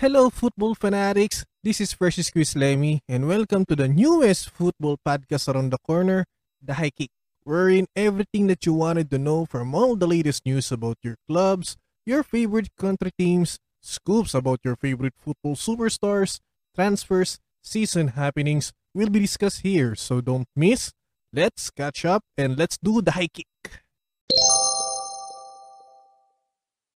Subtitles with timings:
[0.00, 1.44] Hello, football fanatics.
[1.62, 6.24] This is Freshly Squeezed Lemmy, and welcome to the newest football podcast around the corner,
[6.62, 7.10] The High Kick,
[7.44, 11.76] wherein everything that you wanted to know from all the latest news about your clubs,
[12.06, 16.40] your favorite country teams, scoops about your favorite football superstars,
[16.74, 20.92] transfers, season happenings will be discussed here, so don't miss.
[21.30, 23.82] Let's catch up and let's do the high kick.